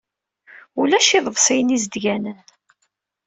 [0.79, 2.39] Ulac iḍebsiyen izedganen.